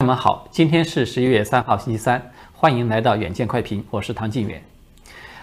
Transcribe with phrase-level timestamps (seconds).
[0.00, 4.62] 朋友们好，今天是十一月三号，星期三，欢迎来到远见快评，我是唐晋远。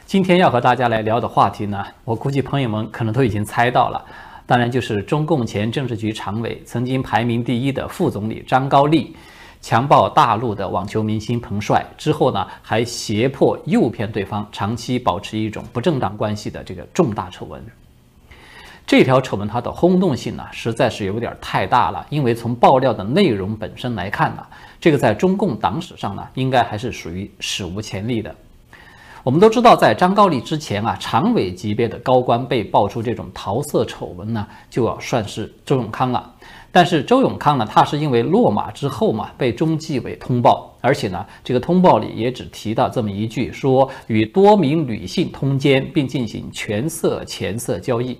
[0.05, 4.05] 今天要和大家来聊的话题呢，我估计朋友们可能都已经猜到了，
[4.45, 9.13] 当然就是中共前政治局常委、曾经排名第一的副总理张高丽，
[9.59, 17.61] 强暴大陆的网球明星彭帅之后呢，还胁迫诱骗对方长期保持一种不正当关系的这个重大丑闻。
[18.87, 22.05] 这条丑闻它的轰动性呢，实在是有点太大了。
[22.09, 24.45] 因为从爆料的内容本身来看呢，
[24.79, 28.33] 这个在中共党史上呢，应该还是属于史无前例的。
[29.23, 36.31] 我们都知道，在张高丽之前啊，常委级别的高官被爆出这种桃色丑闻呢，就要算是周永康了。
[36.71, 48.15] 但是周永康呢，他是因为落马之后嘛，被中纪委通报，而且呢，这个通报里也只提到这么一句，说与多名女性通奸，并进行权色钱色交易。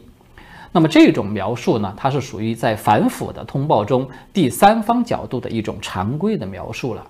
[0.76, 7.08] 那么这种描述呢，它是属于在反腐的通报中第三方角度的一种常规的描述了。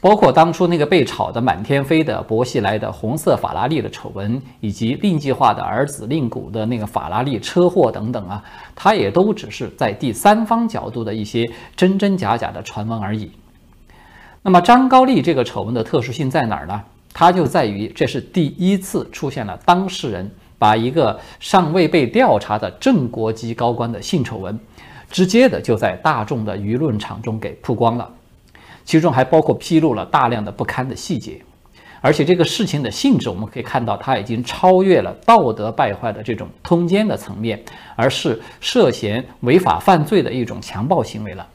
[0.00, 8.40] 包括当初那个被炒得满天飞的薄熙来的红色法拉利的丑闻，以及令计划的儿子令谷的那个法拉利车祸等等啊，
[8.76, 13.32] 它也都只是在第三方角度的一些真真假假的传闻而已。
[14.42, 16.80] 那么张高丽这个丑闻的特殊性在哪儿呢？
[17.12, 20.30] 它就在于这是第一次出现了当事人。
[20.64, 24.58] 把一个尚未被调查的正国级高官的性丑闻，
[25.10, 28.10] 直接的就在大众的舆论场中给曝光了，
[28.82, 31.38] 其中还包括披露了大量的不堪的细节，
[32.00, 37.62] 而且这个事情的性质，我们可以看到，它已经超越了道德败坏的这种通奸的层面，
[37.94, 41.46] 而是涉嫌违法犯罪的一种强暴行为了。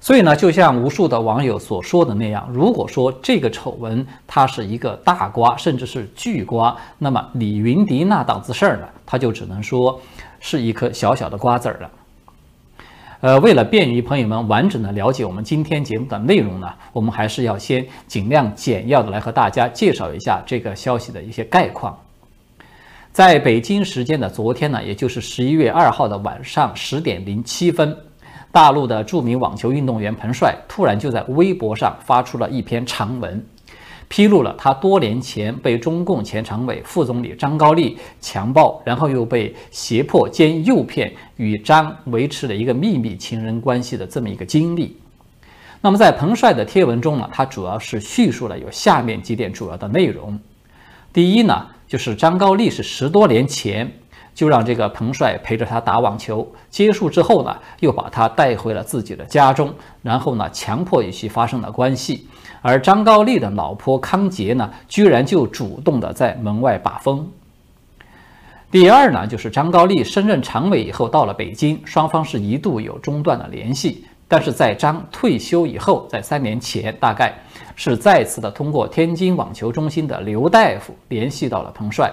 [0.00, 10.00] 所以呢，就像无数的网友所说的那样，如果说这个丑闻它是一个大瓜，甚至是巨瓜，那么李云迪那档子事儿呢，他就只能说
[10.38, 11.90] 是一颗小小的瓜子儿了。
[13.20, 21.98] 呃，为了便于朋友们完整的了解我们今天节目的内容呢，我们还是要先尽量简要的来和大家介绍一下这个消息的一些概况。
[23.10, 27.96] 在北京时间的昨天呢，也就是十一月二号的晚上十点零七分。
[28.58, 33.40] 大陆的著名网球运动员彭帅突然就在微博上发出了一篇长文，
[34.08, 44.96] 披露了他多年前被中共前常委、副总理张高丽强暴，然后又被胁迫兼诱骗，与张维持了一个秘密情人关系的这么一个经历。
[45.80, 50.36] 那么在彭帅的贴文中呢，他主要是叙述了有下面几点主要的内容。
[51.12, 53.88] 第一呢，就是张高丽是十多年前。
[54.38, 62.28] 就让这个彭帅陪着他打网球，结束之后呢，又把他带回了自己的家中，然后呢，强迫与其发生了关系。
[62.62, 67.28] 而张高丽的老婆康杰呢，居然就主动的在门外把风。
[68.70, 77.36] 第二呢，就是张高丽升任常委以后到了北京，双方是一度有中断的联系，但是在张退休以后，在三年前，大概
[77.74, 82.08] 是再次的通过天津网球中心的刘大夫联系到了彭帅。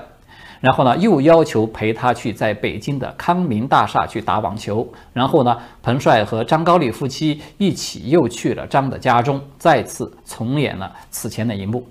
[0.66, 4.88] 然后呢，又要求陪他去在北京的康明大厦去打网球。
[5.14, 11.86] 然后呢，彭帅和张高丽夫妻一起又去了张的家中，再次重演了此前的一幕。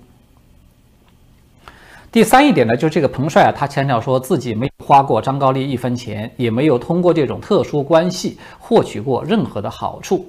[2.11, 10.25] 第三一点呢，就是这个彭帅啊，他强调说自己没有花过张高丽一分钱，也没有通过这种特殊关系获取过任何的好处。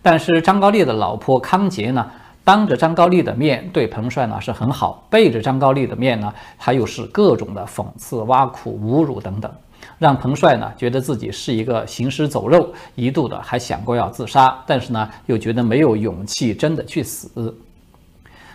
[0.00, 2.08] 但是张高丽的老婆康杰呢？
[2.48, 9.52] 当着张高丽的面对彭帅呢是很好，背着张高丽的面呢，他又是各种的讽刺、挖苦、侮辱等等，
[9.98, 17.54] 让彭帅呢觉得自己是一个行尸走肉，一度的还想过要自杀，但是呢又觉得没有勇气真的去死。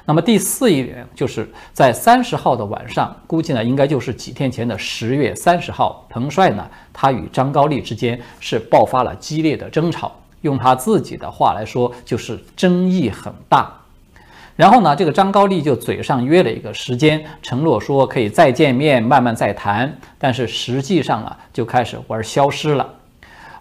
[0.05, 10.11] 那么第四一点就是在三十号的晚上，估计呢应该就是几天前的十月三十号，彭帅呢他与张高丽之间是爆发了激烈的争吵，
[10.41, 13.71] 用他自己的话来说就是争议很大。
[14.55, 19.91] 然后呢，这个张高丽就嘴上约了一个时间，承诺说可以再见面，慢慢再谈。
[20.19, 22.93] 但是实际上啊，就开始玩消失了。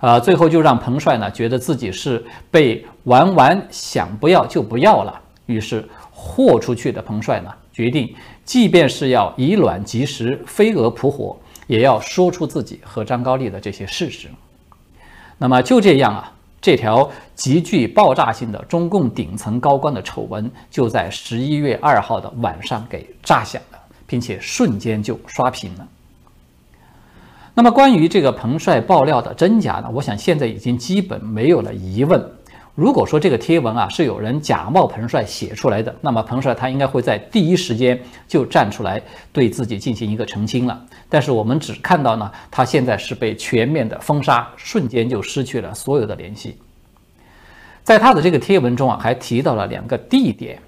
[0.01, 5.19] 呃，最后就让彭帅呢觉得自己是被玩完，想不要就不要了。
[5.47, 8.15] 于是豁出去的彭帅呢，决定
[8.45, 11.37] 即便是要以卵击石，飞蛾扑火，
[11.67, 14.29] 也要说出自己和张高丽的这些事实。
[15.39, 16.33] 那么就这样啊。
[16.63, 25.89] 这条极具爆炸性的中共顶层高官的丑闻，就在十一月二号的晚上给炸响了，并且瞬间就刷屏了。
[27.53, 29.91] 那么，关于这个彭帅爆料的真假呢？
[29.93, 32.25] 我想现在已经基本没有了疑问。
[32.75, 40.83] 如果说这个贴文啊是有人假冒彭帅写出来的，那么彭帅他应该会在第一时间就站出来对自己进行一个澄清了。
[41.11, 46.57] 但是我们只看到呢，他现在是被全面的封杀，瞬间就失去了所有的联系。
[47.83, 50.59] 在他的这个贴文中啊，还提到了两个地点，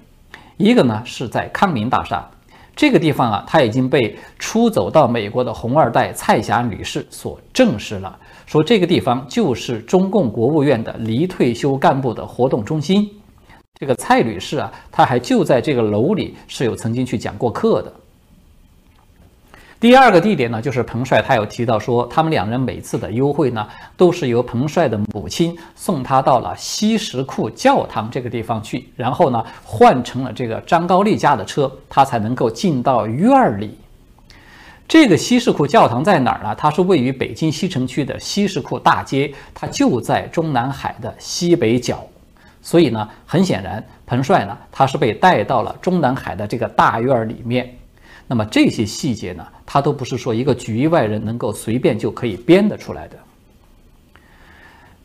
[0.57, 2.29] 一个呢是在康明大厦，
[2.75, 13.09] 这个地方啊，他已经被出走到美国的红二代蔡霞女士所证实了，说这个地方就是中共国务院的离退休干部的活动中心。
[13.79, 17.91] 这个蔡女士啊，她还就在这个楼里是有曾经去讲过课的。
[19.77, 33.77] 第二个地点呢，就是彭帅，他有提到说，他们两人每次的幽会呢，都是由彭帅的母亲送他到了西什库教堂这个地方去，然后呢，换成了这个张高丽家的车，他才能够进到院里。
[34.87, 36.55] 这个西什库教堂在哪儿呢？
[36.55, 42.05] 它是位于北京西城区的西什库大街，它就在中南海的西北角。
[42.61, 47.77] 所以呢，很显然，彭帅呢，他是被带到了中南海的这个大院里面。
[48.27, 53.17] 那么这些细节呢，他都不是说一个局外人能够随便就可以编得出来的。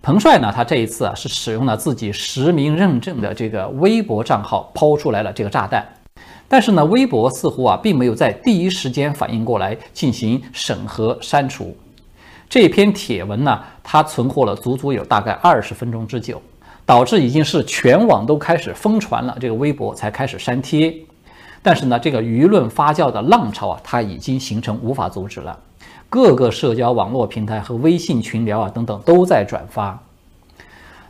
[0.01, 5.87] 彭帅呢，他这一次啊是使用了自己实名认证的这个微博账号抛出来了这个炸弹，
[6.53, 11.77] 但是呢，微博似乎啊并没有在第一时间反应过来进行审核删除
[12.49, 16.43] 这篇帖文呢，它存活了足足有大概二十分钟之久，
[16.85, 20.93] 导致已经是全网都开始疯传了这个微博才开始删帖。
[21.63, 25.57] 但是呢，这个舆论发酵的浪潮啊，它已经形成无法阻止了。
[26.09, 29.97] 各个社交网络平台和微信群聊啊等等都在转发。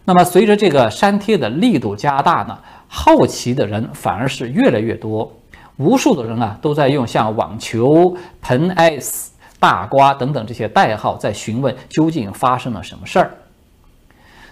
[0.05, 2.59] 那么随着这个删帖的力度加大呢，
[2.93, 5.33] 好奇的人反而是越来越多。
[5.77, 13.31] 无数的人啊都在用像网球、彭 S、大瓜等等这些代号在询问究竟发生了什么事儿。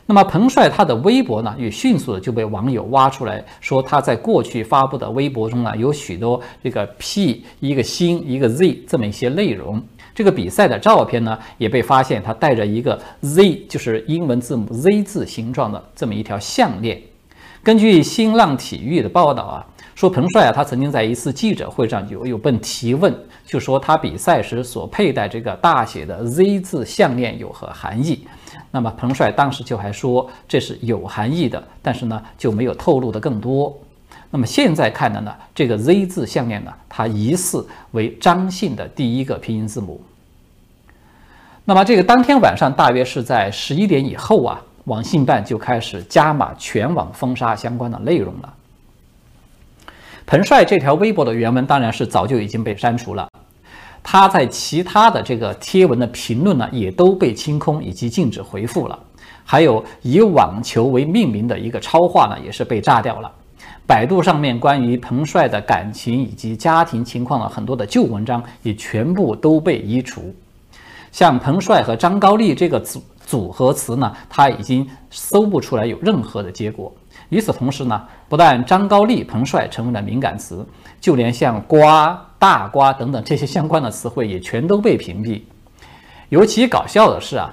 [0.07, 9.83] 那么彭帅他的微博呢，也迅速的就被网友挖出来，说他在过去发布的微博中呢，有许多这个 P 一个星一个 Z 这么一些内容。
[10.15, 16.99] 这个比赛的照片呢，也被发现他戴着一个 Z，就是英文字母 Z 字形状的这么一条项链。
[17.63, 23.15] 根据新浪体育的报道啊，说彭帅啊，他曾经在一次记者会上有有被提问，
[23.47, 28.27] 就说他比赛时所佩戴这个大写的 Z 字项链有何含义。
[28.71, 33.77] 那么彭帅当时就还说这是有含义的，但是呢就没有透露的更多。
[34.31, 40.01] 那么现在看的呢，这个 Z 字项链呢，它疑似为张姓的第一个拼音字母。
[41.65, 48.55] 那么这个当天晚上大约是在十一点以后啊，网信办就开始加码全网封杀相关的内容了。
[50.27, 53.29] 彭帅这条微博的原文当然是早就已经被删除了。
[54.03, 58.99] 他在其他的这个贴文的评论呢，也都被清空以及禁止回复了。
[59.45, 63.31] 还有以网球为命名的一个超话呢，也是被炸掉了。
[63.87, 70.35] 百度上面关于彭帅的感情以及家庭情况的很多的旧文章也全部都被移除。
[71.19, 76.95] 像彭帅和张高丽这个组组合词呢，他已经搜不出来有任何的结果。
[77.29, 80.65] 与此同时呢，不但张高丽、彭帅成为了敏感词，
[81.01, 82.25] 就连像瓜。
[82.39, 85.43] 大瓜等等这些相关的词汇也全都被屏蔽。
[86.29, 87.53] 尤其搞笑的是啊，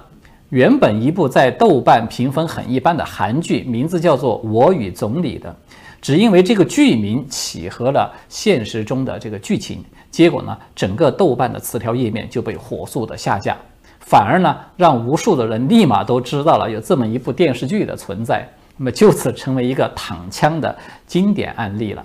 [0.50, 5.56] 原本一部在豆瓣评分很一般的韩剧，名字叫做《我与总理》的，
[6.00, 13.56] 只因为这个剧名契合了现实中的这个剧情，结果呢，整个豆瓣的词条页面就被火速的下架，
[14.00, 20.76] 反而呢，让无数的人立马都知道了有这么一部电视剧的存在，那么就此成为一个躺枪的
[21.06, 22.04] 经典案例了。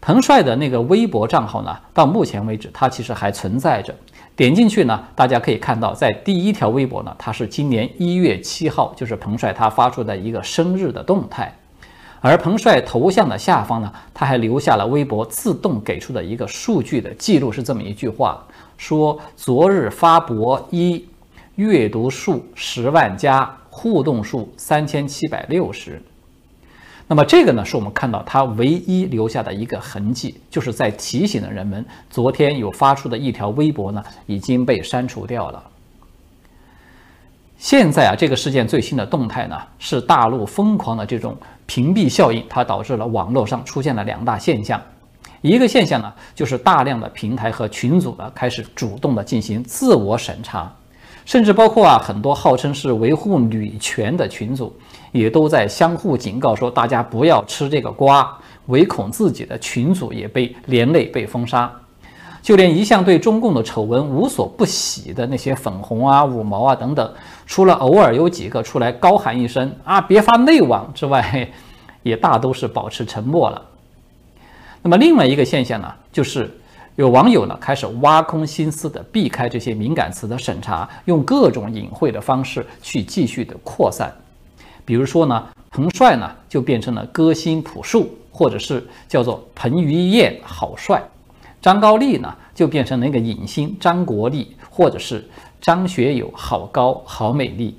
[0.00, 3.94] 彭帅的那个微博账号呢，到目前为止，它其实还存在着。
[4.36, 11.52] 点进去呢，大家可以看到，在第一条微博呢，它是今年一月七号，就是彭帅他发出的一个生日的动态。
[12.20, 18.44] 而彭帅头像的下方呢，他还留下了微博自动给出的一个数据的记录，是这么一句话：
[18.76, 21.04] 说昨日发博一，
[21.54, 26.02] 阅读数十万加，互动数三千七百六十。
[27.06, 35.62] 那么这个呢，是我们看到他唯一留下的一个痕迹，就是在提醒了人们，昨天有发出的一条微博呢，已经被删除掉了。
[37.58, 41.36] 现在啊，这个事件最新的动态呢，是大陆疯狂的这种
[41.66, 44.80] 屏蔽效应，它导致了网络上出现了两大现象。
[45.42, 50.72] 一个现象呢，就是大量的平台和群组呢，开始主动的进行自我审查。
[51.24, 54.72] 甚至包括啊，很多号称是维护女权的群组，
[55.10, 61.68] 也都在相互警告说，大家不要吃这个瓜，唯恐自己的群组也被连累被封杀。
[62.40, 67.12] 就连一向对中共的丑闻无所不喜的那些粉红啊、五毛啊等等，
[67.48, 71.48] 除了偶尔有几个出来高喊一声啊别发内网之外，
[72.04, 73.60] 也大都是保持沉默了。
[74.82, 76.48] 那么另外一个现象呢，就是。
[76.98, 84.12] 有网友呢开始挖空心思的避开这些敏感词的审查，用各种隐晦的方式去继续的扩散。
[84.84, 90.98] 比如说呢，彭帅呢就变成了歌星朴树，或者是叫做彭于晏好帅；
[91.62, 95.24] 张高丽呢就变成那个影星张国立，或者是
[95.60, 97.76] 张学友好高好美丽。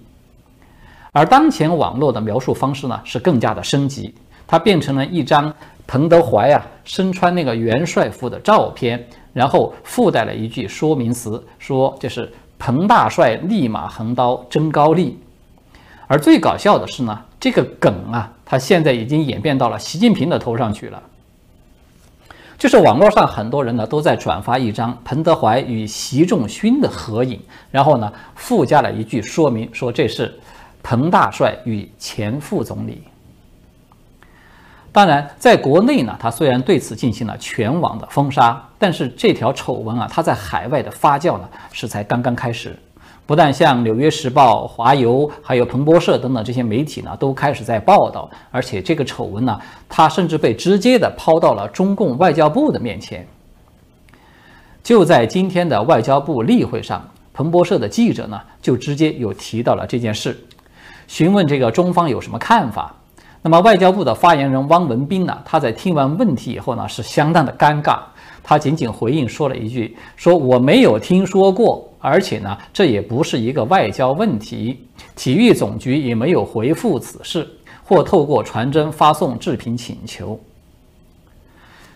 [1.12, 4.14] 而当前网络的描述方式呢是更加的升级，
[4.48, 5.54] 它变成了一张
[5.88, 15.18] 彭德怀啊身穿那个元帅服的照片，然后附带了一句说明词，说这是彭大帅立马横刀征高丽。
[16.08, 21.02] 而最搞笑的是呢，这个梗啊，它现在已经演变到了习近平的头上去了。
[22.60, 30.38] 就是网络上很多人呢都在转发一张彭德怀与习仲勋的合影，然后呢附加了一句说明，说这是
[30.84, 33.02] 彭大帅与前副总理。
[34.92, 42.78] 当然，在国内呢，他虽然对此进行了全网的封杀，但是这条丑闻啊，它在海外的发酵呢是才刚刚开始。
[43.30, 49.56] 不但像《纽约时报》、华邮，还有彭博社等等这些媒体呢，都开始在报道，而且这个丑闻呢，
[49.88, 53.24] 它甚至被直接的抛到了中共外交部的面前。
[54.82, 60.36] 就在今天的外交部例会上，彭博社的记者呢，就直接有提到了这件事，
[61.06, 62.96] 询问这个中方有什么看法。
[63.44, 68.00] 那么外交部的发言人汪文斌呢，他在听完问题以后呢，是相当的尴尬。
[68.42, 77.48] 他仅仅回应说了一句：“说我没有听说过，而且呢，这也不是一个外交问题，体育总局也没有回复此事，
[77.84, 80.40] 或透过传真发送置评请求。”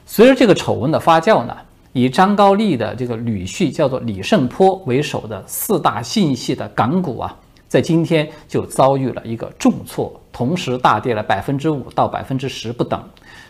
[0.06, 1.56] 随着这个丑闻的发酵呢，
[1.94, 7.36] 以张高丽的这个女婿叫做李胜坡为首的四大信息的港股啊，
[7.70, 13.02] 在今天就遭遇了一个重挫，同时大跌了百分之五到百分之十不等。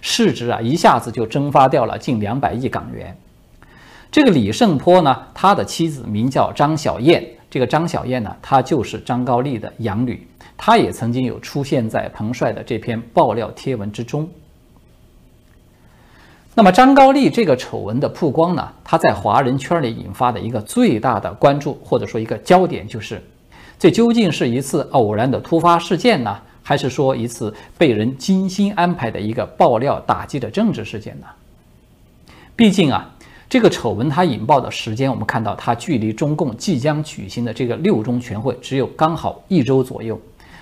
[0.01, 3.17] 市值啊，一下子就蒸发掉了近两百亿港元。
[4.13, 7.27] 这个李胜坡呢，他的妻子名叫张小燕。
[7.49, 14.29] 这个张小燕呢，她就是张高丽的养女，她也曾经有出现在彭帅的这篇爆料贴文之中。
[16.53, 23.19] 那么张高丽这个丑闻的曝光呢，它在华人圈里引发的一个最大的关注，或者说一个焦点，就是
[23.79, 26.39] 这究竟是一次偶然的突发事件呢？
[26.61, 31.25] 还是说一次被人精心安排的一个爆料打击的政治事件呢？
[32.55, 33.12] 毕竟啊，
[33.53, 40.19] 这个丑闻它引爆的时间，我们看到它距离中共即将举行的这个六中全会只有刚好一周左右，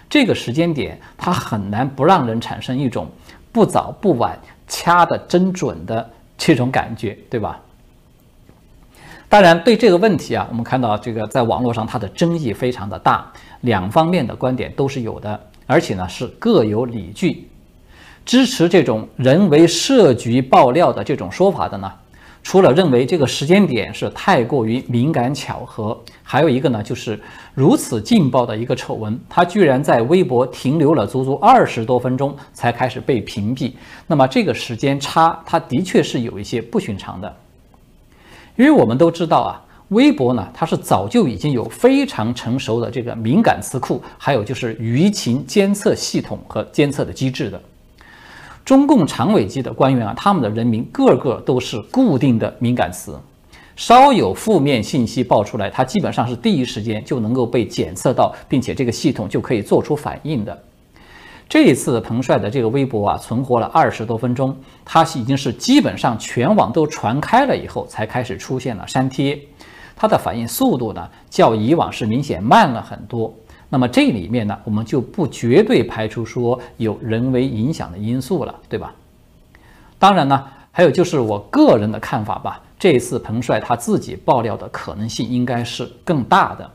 [0.10, 3.07] 这个时间点它很难不让人产生一种
[3.50, 7.62] 不早不晚、掐的真准的这种感觉，对吧？
[9.29, 13.25] 当然，对这个问题啊，我们看到这个在网络上它的争议非常的大，
[13.62, 15.39] 两方面的观点都是有的。
[15.65, 17.48] 而且呢，是各有理据，
[18.25, 21.89] 支持这种人为设局爆料的这种说法的呢。
[22.43, 27.19] 除了认为这个时间点是太过于敏感巧合，还有一个呢，就是
[27.53, 33.74] 如此劲爆的一个丑闻，它居然在微博停留了足足二十多分钟才开始被屏蔽。
[34.07, 37.38] 那么这个时间差，它的确是有一些不寻常的，
[38.55, 39.62] 因为我们都知道啊。
[39.89, 47.62] 微博呢，它是早就已经有非常成熟的这个敏感词库，还有就是舆情监测系统和监测的机制的。
[48.63, 53.20] 中共常委级的官员啊，他们的人名个个都是固定的敏感词，
[53.75, 60.58] 稍有负面信息爆出来，它基本上是第一时间就能够被检测到，并且这个系统就可以做出反应的。
[61.50, 69.38] 这一次彭帅的这个微博啊，存活了二十多分钟，它已经是基本上全网都传开了以后，才开始出现了删帖。
[69.96, 73.34] 它的反应速度呢，较以往是明显慢了很多。
[73.74, 78.94] 那么这里面呢，我们就不绝对排除说有人为影响的因素了，对吧？
[79.98, 82.62] 当然呢，还有就是我个人的看法吧。
[82.78, 86.70] 这次彭帅他自己爆料的可能性应该是更大的。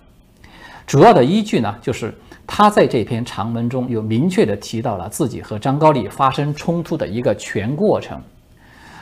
[0.87, 2.15] 主要的依据呢，就是
[2.47, 8.19] 他在这篇长文中有明确的提到了自己和张高丽发生冲突的一个全过程。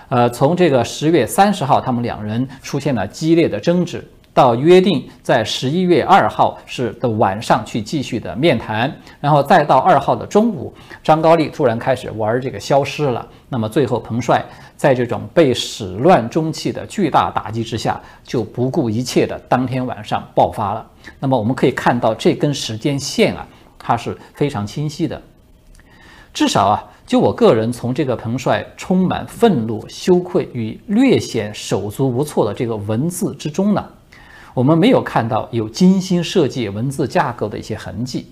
[0.08, 10.74] 呃，从这个十月三十号，他们两人出现了激烈的争执，到约定在十一月二号是的晚上去继续的面谈，然后再到二号的中午，
[11.04, 13.26] 张高丽突然开始玩这个消失了。
[13.48, 14.44] 那么最后，彭帅
[14.76, 20.84] 在这种被始乱终弃的巨大打击之下，就不顾一切的当天晚上爆发了。
[21.20, 23.46] 那么我们可以看到这根时间线啊，
[23.78, 25.22] 它是非常清晰的，
[26.32, 26.90] 至少啊。
[27.06, 33.86] 就我个人从这个彭帅充满愤怒、羞愧与略显手足无措的这个文字之中呢，
[34.54, 38.26] 我们没有看到有精心设计文字架构的一些痕迹。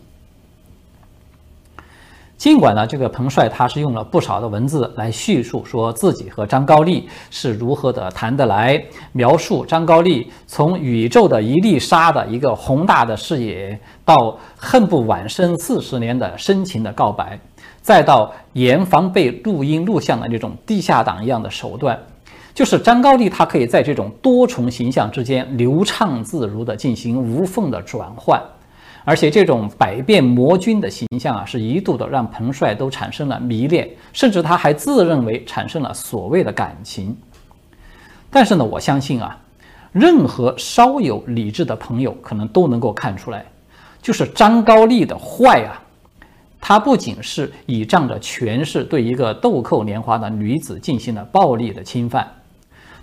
[2.39, 17.39] 尽管呢，这个彭帅他是用了不少的文字来叙述说自己和张高丽是如何的谈得来，描述张高丽从宇宙的一粒沙的一个宏大的视野，到恨不晚生四十年的深情的告白，
[17.81, 21.97] 再到严防被录音录像的那种地下党一样的手段，
[22.55, 28.41] 就是张高丽他可以在这种多重形象之间流畅自如地进行无缝的转换。
[29.05, 37.17] 而且这种百变魔君的形象啊，是一度的让彭帅都产生了迷恋，甚至他还自认为产生了所谓的感情。
[38.31, 39.37] 但是呢，我相信啊，
[39.91, 43.45] 任何稍有理智的朋友可能都能够看出来，
[44.01, 45.83] 就是张高丽的坏啊，
[46.61, 52.25] 他不仅是倚仗着权势对一个豆蔻年华的女子进行了暴力的侵犯，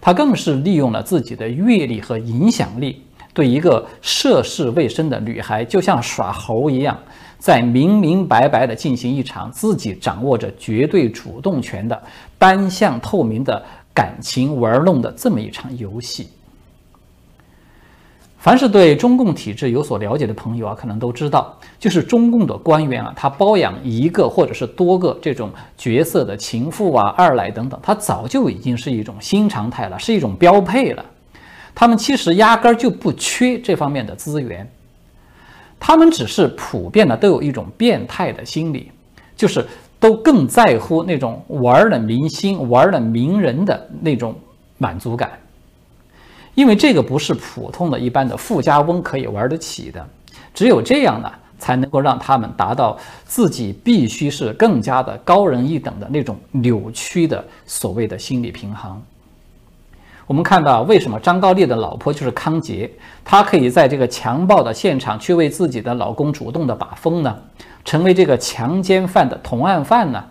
[0.01, 3.03] 他更是利用了自己的阅历和影响力。
[3.32, 6.98] 对一个涉世未深的女孩，就像耍猴一样，
[7.38, 12.01] 在明明白白地进行一场自己掌握着绝对主动权的
[12.38, 13.63] 单向透明的
[13.94, 16.27] 感情玩弄的这么一场游戏。
[18.39, 31.03] 凡是对中共体制有所了解的朋友啊，可能都知道，就是中共的官员啊，他包养一个或者是多个这种角色的情妇啊、二奶等等，他早就已经是一种新常态了，是一种标配了。
[31.75, 34.65] 他们其实压根儿就不缺这方面的资源，
[35.77, 38.89] 他们只是普遍的都有一种变态的心理，
[39.36, 39.65] 就是
[40.00, 44.34] 都更在乎那种玩了明星、玩了名人的那种
[44.77, 45.31] 满足感，
[46.60, 50.06] 因为这个不是普通的一般的富家翁可以玩得起的，
[50.54, 59.01] 只有这样呢，才能够让他们达到自己必须是更加的高人一等的那种扭曲的所谓的心理平衡。
[60.28, 62.92] 我们看到，为什么张高丽的老婆就是康杰，
[63.24, 67.34] 她可以在这个强暴的现场去为自己的老公主动的把风呢？
[67.86, 70.22] 成为这个强奸犯的同案犯呢？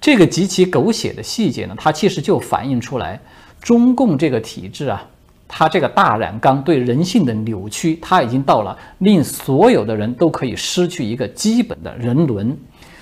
[0.00, 3.20] 这个极其狗血的细节呢，它其实就反映出来，
[3.60, 5.04] 中共这个体制啊，
[5.46, 12.56] 它这个大染缸对人性的扭曲，它已经到了令所有的人都可以失去一个基本的人伦，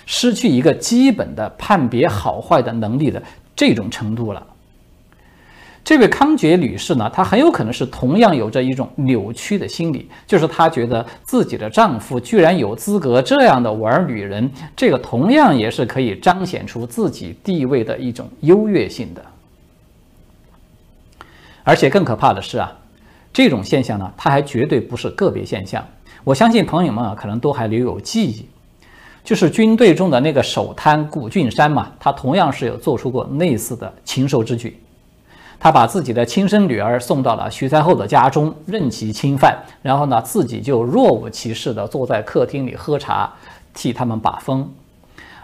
[0.07, 3.23] 失去一个基本的判别好坏的能力的
[3.55, 4.45] 这种程度了。
[5.85, 19.25] 这位康杰女士呢，她很有可能是同样有着一种扭曲的心理，就是她觉得自己的丈夫居然有资格这样的玩女人，这个同样也是可以彰显出自己地位的一种优越性的。
[21.67, 22.73] 而且更可怕的是啊，
[23.33, 25.85] 这种现象呢，它还绝对不是个别现象。
[26.23, 28.47] 我相信朋友们啊，可能都还留有记忆，
[29.25, 34.81] 就是军队中的那个守贪谷俊山嘛，他同样是有做出过类似的禽兽之举。
[35.59, 43.33] 他把自己的亲生女儿送到了徐才厚的家中，任其侵犯，然后呢，自己就若无其事地坐在客厅里喝茶，
[43.75, 44.73] 替他们把风。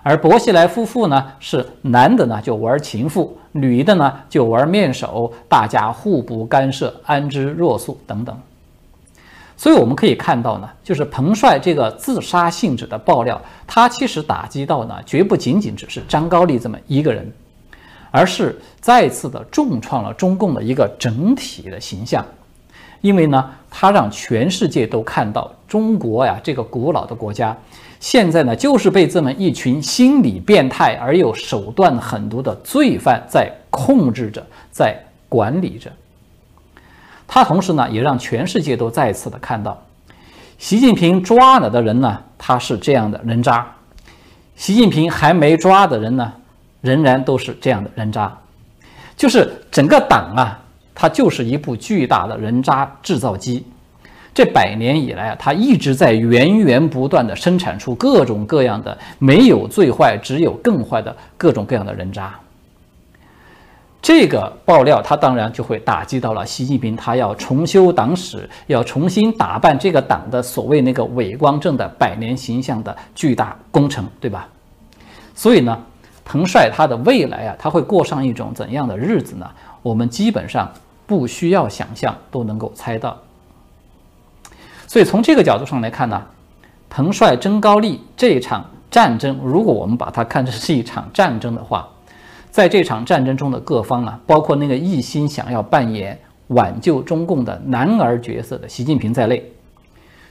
[0.03, 8.37] 而薄熙来夫妇呢，是男的呢就玩情妇，女的呢就玩面首，大家互不干涉，安之若素等等。
[9.57, 17.33] 所以我们可以看到呢，就是彭帅这个自杀性质的爆料，他其实打击到呢，绝不仅仅只是张高丽这么一个人。
[18.15, 22.23] 而是再次的重创了中共的一个整体的形象，
[23.01, 27.57] 因为呢，它让全世界都看到中国呀这个古老的国家，
[28.03, 34.97] 现在呢就是被这么一群心理变态而又手段狠毒的罪犯在控制着，在
[35.29, 35.89] 管理着。
[37.29, 39.81] 它同时呢也让全世界都再次的看到，
[40.59, 43.73] 习近平抓了的人呢他是这样的人渣，
[44.57, 46.33] 习近平还没抓的人呢。
[46.81, 48.37] 仍然都是这样的人渣，
[49.17, 50.59] 就是整个党啊，
[50.93, 53.65] 它就是一部巨大的人渣制造机。
[54.35, 62.35] 这百年以来啊，它一直在源源不断的生产出各种各样的没有最坏，只有更坏的各种各样的人渣。
[64.01, 74.49] 这个爆料，他当然就会打击到了习近平，他要重修党史，要重新打扮这个党的所谓那个伟光正的百年形象的巨大工程，对吧？
[75.35, 75.79] 所以呢。
[76.25, 79.51] 彭帅他的未来啊，他会过上一种怎样的日子呢？
[79.83, 80.73] 我们基本上
[81.05, 83.19] 不需要想象都能够猜到。
[84.93, 86.23] 所以从这个角度上来看呢，
[86.91, 91.89] 彭帅征高丽这场战争，如果我们把它看成是一场战争的话，
[92.51, 99.43] 在这场战争中的各方啊，包括那个一心想要扮演挽救中共的男儿角色的习近平在内，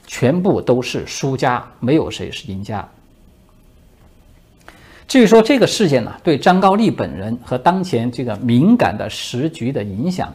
[0.06, 2.88] 全部都是输家，没有谁是赢家。
[5.08, 10.32] 至于说这个事件呢，对张高丽本人和当前这个敏感的时局的影响，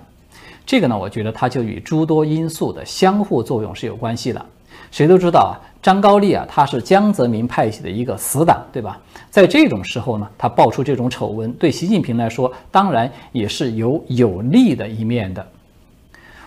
[0.67, 4.45] 这个呢，我觉得它就与诸多因素的相互作用是有关系的。
[4.91, 8.99] 谁都知道啊，张高丽啊，他是江泽民派系的一个死党，对吧？
[9.30, 15.45] 在这种时候呢，他爆出这种丑闻，对习近平来说，当然也是有有利的一面的。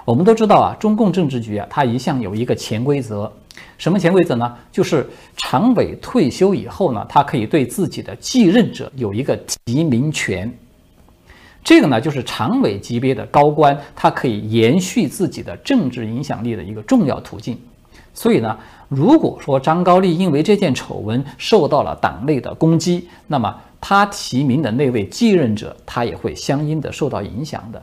[0.05, 3.31] 我们都知道啊，中共政治局啊，它一向有一个潜规则，
[3.79, 4.55] 什么潜规则呢？
[4.71, 10.53] 就是常委退休以后呢，他可以对自己的继任者有一个提名权。
[11.63, 17.59] 这个呢，就是常委级别的高官，他可以延续自己的政治影响力的一个重要途径。
[18.13, 27.81] 所以呢，如果说张高丽因为这件丑闻受到了党内的攻击，那么他提名的那位继任者，他也会相应的受到影响的。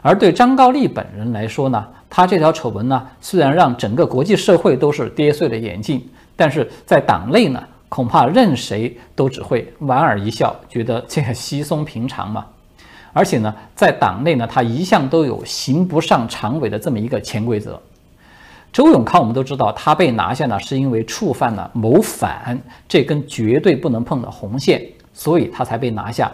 [0.00, 6.02] 而对张高丽本人来说呢，他这条丑闻呢，虽然让整个国际社会都是跌碎了眼镜，
[6.34, 12.46] 但是在党内呢，恐怕任谁都只会莞尔一笑，觉得这稀松平常嘛。
[13.12, 17.80] 而且呢，在党内呢，他一向都有行不上常委的这么一个潜规则。
[18.72, 22.56] 周永康我们都知道，他被拿下呢，是因为触犯了谋反
[22.88, 24.80] 这根绝对不能碰的红线，
[25.12, 26.30] 所以他才被拿下。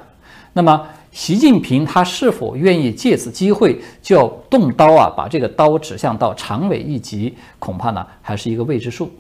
[0.53, 9.11] 那么，习近平他是否愿意借此机会就要动刀啊，把这个刀指向到常委一级，恐怕呢还是一个未知数。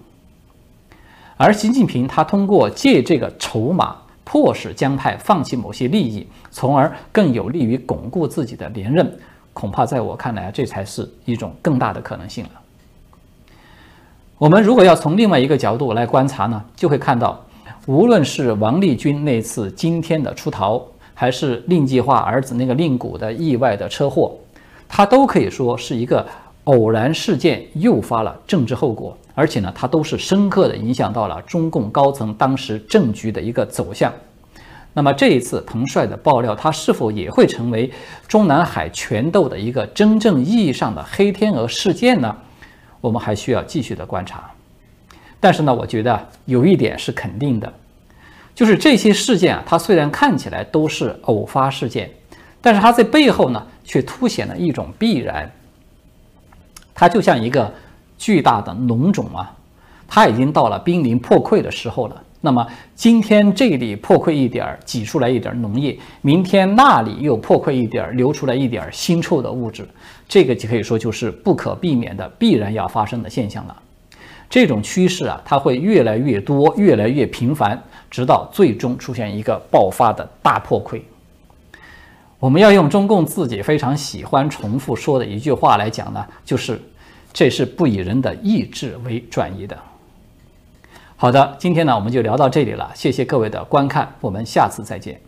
[1.38, 3.96] 而习近平他通过借这个筹码。
[4.28, 9.16] 迫使江派放弃某些利益，从而更有利于巩固自己的连任，
[9.52, 12.50] 恐怕在我看来，这才是一种更大的可能性了。
[14.36, 17.40] 我们如果要从另外一个角度来观察呢，就会看到，
[17.86, 20.84] 无论是王立军那次惊天的出逃，
[21.14, 24.36] 还是令计划儿子那个令谷的意外的车祸，
[24.88, 26.26] 他都可以说是一个
[26.66, 29.18] 偶然事件诱发了政治后果。
[29.34, 34.10] 而且呢，它都是深刻的影响到了中共高层当时政局的一个走向。
[34.94, 37.92] 那么这一次彭帅的爆料，他是否也会成为
[38.26, 42.34] 中南海权斗的一个真正意义上的黑天鹅事件呢？
[43.02, 44.50] 我们还需要继续的观察。
[45.38, 47.70] 但是呢，我觉得有一点是肯定的，
[48.54, 52.10] 就是这些事件啊，它虽然看起来都是偶发事件，
[52.62, 55.52] 但是它在背后呢，却凸显了一种必然。
[56.96, 57.72] 它就像一个。
[58.18, 59.54] 巨大的脓肿啊，
[60.08, 62.22] 它已经到了濒临破溃的时候了。
[62.40, 69.86] 那么今天这里破溃一点儿，挤出来一点脓液；明天那里又破溃一点儿，流出来一点儿腥臭的物质。
[70.26, 73.76] 这个就可以说就是不可避免的、必然要发生的现象了。
[74.48, 77.78] 这种趋势啊，它会越来越多、越来越频繁，
[78.10, 81.02] 直到最终出现一个爆发的大破溃。
[82.38, 86.80] 我们要用中共自己非常喜欢重复说的一句话来讲呢，就是。
[87.32, 89.76] 这是不以人的意志为转移的。
[91.16, 95.20] 好的，今天呢我们就聊到这里了，谢谢各位的观看，我们下次再见。